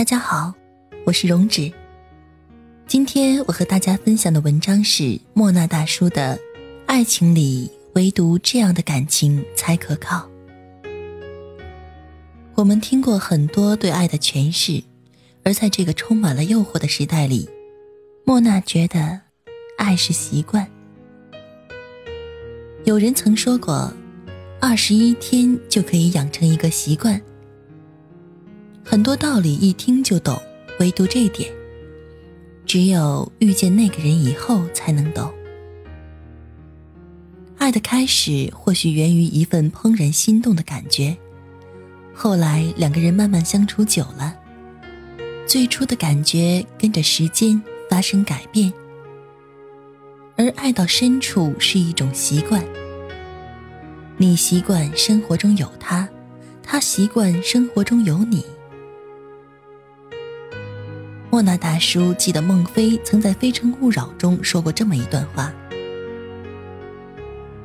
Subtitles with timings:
[0.00, 0.54] 大家好，
[1.04, 1.70] 我是荣止。
[2.86, 6.38] 今天我和大家分享的文章是莫那大叔的
[6.86, 10.26] 《爱情里唯独这样的感情才可靠》。
[12.54, 14.82] 我们听过很多对爱的诠释，
[15.44, 17.46] 而在这个充满了诱惑的时代里，
[18.24, 19.20] 莫娜觉得
[19.76, 20.66] 爱是习惯。
[22.84, 23.92] 有人曾说过，
[24.62, 27.20] 二十一天就可以养成一个习惯。
[28.90, 30.36] 很多道理一听就懂，
[30.80, 31.48] 唯独这点，
[32.66, 35.32] 只有遇见那个人以后才能懂。
[37.56, 41.16] 爱的开始或许源于一份怦然心动的感觉，
[42.12, 44.36] 后来两个人慢慢相处久了，
[45.46, 48.72] 最初的感觉跟着时间发生改变，
[50.36, 52.60] 而爱到深处是一种习惯。
[54.16, 56.08] 你习惯生活中有他，
[56.60, 58.44] 他习惯生活中有你。
[61.30, 65.52] 莫那大叔记得孟非曾在《非诚勿扰》中说过这么一段话：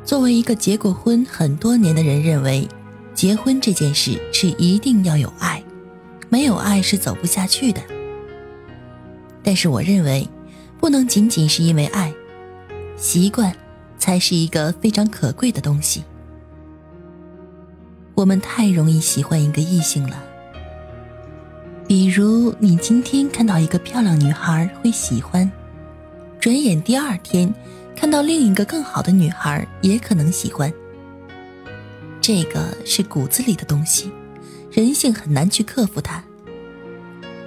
[0.03, 2.67] 作为一个结过婚很多年的人，认为
[3.15, 5.63] 结婚这件事是一定要有爱，
[6.29, 7.81] 没有爱是走不下去的。
[9.41, 10.29] 但是我认为，
[10.79, 12.13] 不能仅仅是因为爱，
[12.95, 13.51] 习惯
[13.97, 16.03] 才是一个非常可贵的东西。
[18.13, 20.23] 我们太容易喜欢一个异性了。
[21.87, 25.49] 比如，你今天看到一个漂亮女孩会喜欢，
[26.39, 27.53] 转眼第二天
[27.95, 30.73] 看到另一个更好的女孩也可能喜欢。
[32.19, 34.11] 这个是骨子里的东西，
[34.71, 36.23] 人性很难去克服它。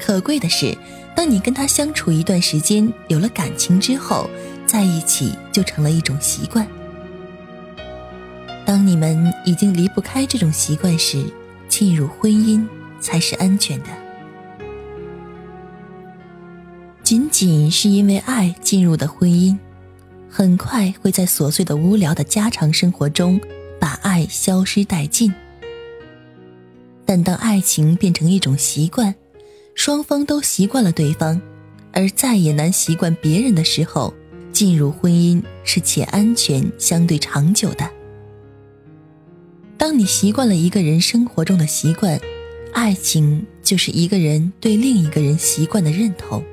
[0.00, 0.78] 可贵的是，
[1.16, 4.31] 当你跟他相处一段时间，有了感情之后，
[4.65, 6.65] 在一起就成了一种习惯。
[8.65, 11.25] 当你们已经离不开这种习惯时，
[11.69, 12.65] 进入婚姻
[13.00, 13.88] 才是安全的。
[17.08, 19.56] 仅仅是因为爱进入的婚姻，
[20.28, 23.41] 很快会在琐碎的、无聊的家常生活中
[23.80, 25.32] 把爱消失殆尽。
[27.06, 29.14] 但当爱情变成一种习惯，
[29.74, 31.41] 双方都习惯了对方，
[31.94, 34.12] 而再也难习惯别人的时候，
[34.52, 37.91] 进入婚姻是且安全、相对长久的。
[39.78, 42.20] 当你习惯了一个人生活中的习惯，
[42.74, 46.44] 爱情就是一个人对另一个人习惯的认同。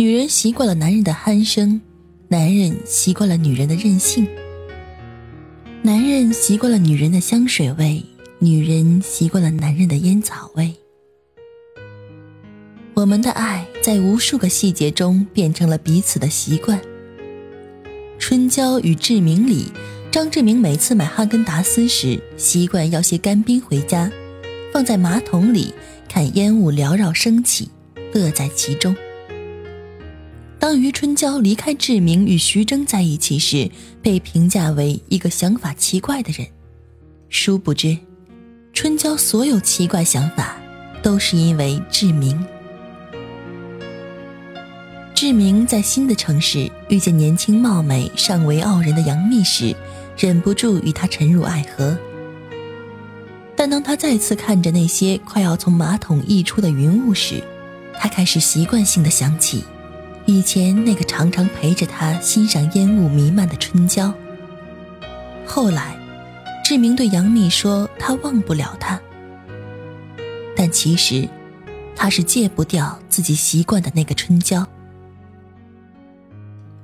[0.00, 1.78] 女人习惯了男人的鼾声，
[2.28, 4.26] 男人习惯了女人的任性。
[5.82, 8.02] 男人习惯了女人的香水味，
[8.38, 10.74] 女人习惯了男人的烟草味。
[12.94, 16.78] 我们的爱在无数个细节中变成了彼此的习惯。
[18.18, 19.66] 《春娇与志明》里，
[20.10, 24.10] 张志明每次买哈根达斯时，习惯要些干冰回家，
[24.72, 25.74] 放在马桶里，
[26.08, 27.68] 看烟雾缭绕升起，
[28.14, 28.96] 乐在其中。
[30.60, 33.68] 当余春娇离开志明与徐峥在一起时，
[34.02, 36.46] 被评价为一个想法奇怪的人。
[37.30, 37.96] 殊不知，
[38.74, 40.60] 春娇所有奇怪想法，
[41.02, 42.38] 都是因为志明。
[45.14, 49.74] 志明在新的城市遇见年轻貌美、尚为傲人的杨幂时，
[50.18, 51.96] 忍不住与她沉入爱河。
[53.56, 57.42] 但当他再次看着那些快要从马桶溢出的云雾时，
[57.98, 59.64] 他开始习惯性的想起。
[60.30, 64.14] 以前那个常常陪着他欣赏烟雾弥漫的春娇。
[65.44, 65.98] 后来，
[66.64, 69.00] 志明对杨幂说他忘不了她，
[70.56, 71.28] 但其实，
[71.96, 74.64] 他是戒不掉自己习惯的那个春娇。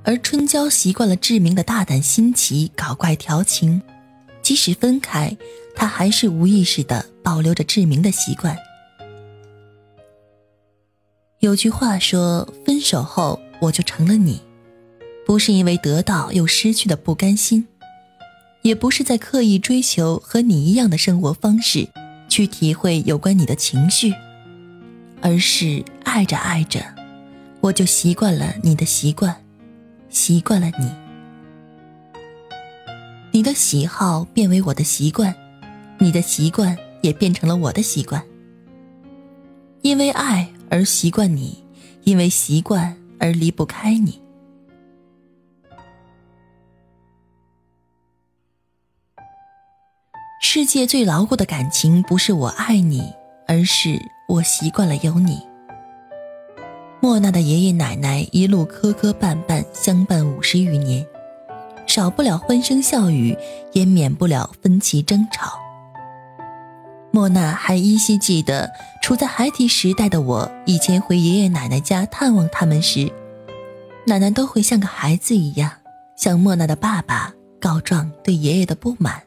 [0.03, 3.81] 而春娇习惯了志明的大胆新奇、搞怪调情，
[4.41, 5.35] 即使分开，
[5.73, 8.57] 她还是无意识的保留着志明的习惯。
[11.47, 14.41] 有句话说：“分手后我就成了你，
[15.25, 17.65] 不是因为得到又失去的不甘心，
[18.63, 21.87] 也不是在刻意追求和你一样的生活方式，
[22.27, 24.13] 去体会有关你的情绪，
[25.21, 26.83] 而是爱着爱着，
[27.61, 29.33] 我就习惯了你的习惯，
[30.09, 30.91] 习惯了你，
[33.31, 35.33] 你的喜好变为我的习惯，
[35.97, 38.21] 你的习惯也变成了我的习惯。”
[39.81, 41.63] 因为爱而习惯你，
[42.03, 44.21] 因为习惯而离不开你。
[50.41, 53.13] 世界最牢固的感情，不是我爱你，
[53.47, 55.39] 而是我习惯了有你。
[56.99, 61.05] 莫娜的爷爷奶奶一路磕磕绊绊相伴五十余年，
[61.85, 63.37] 少不了欢声笑语，
[63.73, 65.66] 也免不了分歧争吵。
[67.17, 68.71] 莫娜还依稀记得，
[69.01, 73.11] 处在孩提时代的我，以前回爷爷奶奶家探望他们时，
[74.05, 75.71] 奶奶都会像个孩子一样，
[76.15, 79.23] 向莫娜的爸爸告状对爷爷的不满。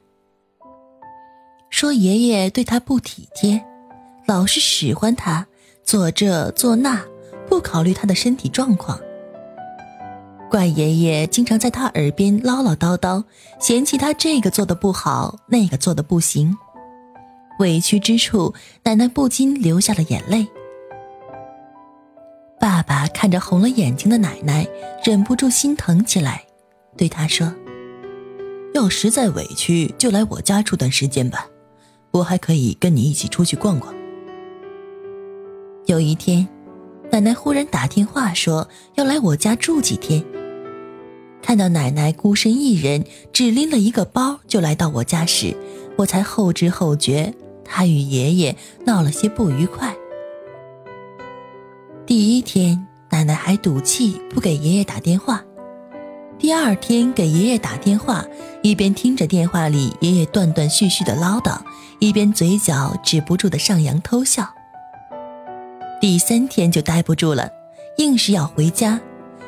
[1.69, 3.61] 说爷爷对他不体贴，
[4.25, 5.45] 老是使唤他
[5.83, 7.03] 做这做那，
[7.49, 9.01] 不考虑他的身体状况。
[10.49, 13.25] 怪爷爷经常在他耳边唠唠叨叨，
[13.59, 16.57] 嫌弃他这个做的不好，那个做的不行。
[17.61, 18.55] 委屈之处，
[18.85, 20.49] 奶奶不禁流下了眼泪。
[22.59, 24.67] 爸爸看着红了眼睛的奶奶，
[25.05, 26.43] 忍不住心疼起来，
[26.97, 27.55] 对她说
[28.73, 31.47] ：“要实在委屈，就来我家住段时间吧。”
[32.13, 33.95] 我还可以跟你一起出去逛逛。
[35.87, 36.49] 有一天，
[37.13, 40.25] 奶奶忽然打电话说要来我家住几天。
[41.43, 45.55] 看到奶奶孤身一人，只拎了一个包就来到我家时，
[45.97, 47.33] 我才后知后觉，
[47.73, 49.95] 他与爷爷闹了些不愉快。
[52.05, 55.45] 第一天，奶奶还赌气不给爷爷打电话。
[56.37, 58.25] 第二天给爷爷打电话，
[58.63, 61.61] 一边听着电话里爷爷断断续续的唠叨，
[62.01, 64.49] 一边嘴角止不住的上扬偷笑。
[66.01, 67.49] 第三天就待不住了，
[67.99, 68.99] 硬是要回家，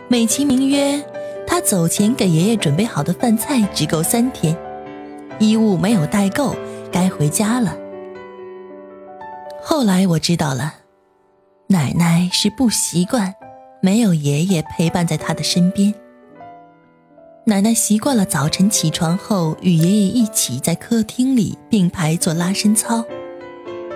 [0.08, 1.02] 美其名曰
[1.46, 4.56] 他走前给爷爷准备好的饭菜只够三天，
[5.40, 6.54] 衣物没有带够，
[6.92, 7.74] 该回家了。
[9.64, 10.74] 后来我知道了，
[11.68, 13.32] 奶奶是不习惯
[13.80, 15.94] 没有爷爷陪伴在她的身边。
[17.44, 23.04] 奶奶习惯了早晨起床后与爷爷一起在客厅里并排做拉伸操，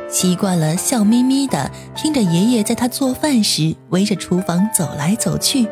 [0.09, 5.67] 习惯了笑眯眯的听着爷爷在他做饭时围着厨房走来走去，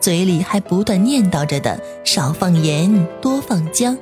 [0.00, 3.96] 嘴里还不断念叨着的少放盐多放姜，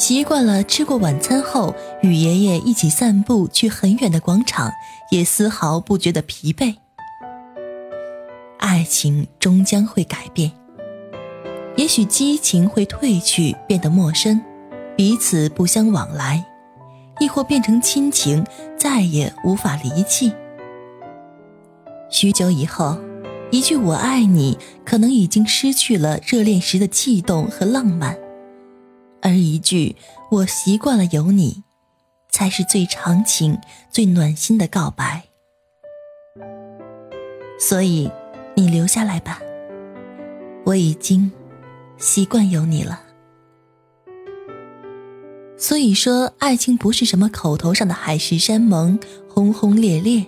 [0.00, 4.72] 习惯了吃过晚餐后与爷爷一起散步去很远的广场，
[5.10, 6.74] 也丝毫不觉得疲惫。
[8.58, 10.50] 爱情终将会改变。
[11.76, 14.40] 也许激情会褪去，变得陌生，
[14.96, 16.42] 彼此不相往来；
[17.20, 18.44] 亦或变成亲情，
[18.78, 20.32] 再也无法离弃。
[22.08, 22.96] 许久以后，
[23.50, 28.18] 一句“我爱你”可能已经失去了热恋时的悸动和浪漫，
[29.22, 29.96] 而一句
[30.30, 31.62] “我习惯了有你”，
[32.30, 33.58] 才是最长情、
[33.90, 35.24] 最暖心的告白。
[37.58, 38.10] 所以，
[38.54, 39.40] 你留下来吧，
[40.64, 41.30] 我已经。
[41.98, 43.02] 习惯有你了，
[45.58, 50.24] 所以说，爱情不是什么口头上的海誓山盟、轰轰烈烈，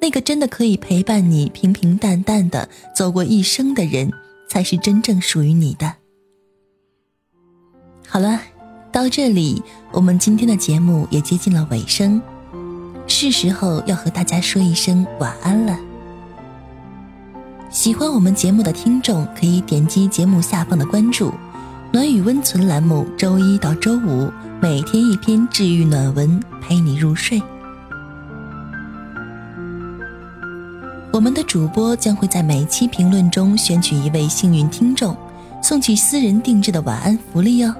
[0.00, 4.10] 那个真的可以陪伴你平平淡淡的走过一生的人，
[4.48, 5.94] 才是真正属于你的。
[8.14, 8.40] 好了，
[8.92, 12.22] 到这里，我们今天的节目也接近了尾声，
[13.08, 15.76] 是时候要和大家说一声晚安了。
[17.70, 21.34] 喜欢我们节目的听众可以点击节目下方的关注
[21.90, 24.30] “暖与温存”栏目，周一到周五
[24.62, 27.42] 每天一篇治愈暖文，陪你入睡。
[31.10, 35.16] 我们的主播将会在每期评论中选取一位幸运听众，
[35.60, 37.74] 送去私人定制的晚安福利哦！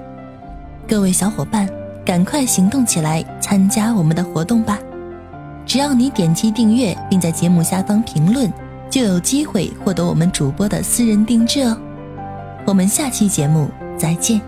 [0.87, 1.67] 各位小伙伴，
[2.05, 4.77] 赶快行动起来，参加我们的活动吧！
[5.65, 8.51] 只要你点击订阅，并在节目下方评论。
[8.87, 11.75] 就有机会获得我们主播的私人定制哦，
[12.65, 14.39] 我们下期节目再见。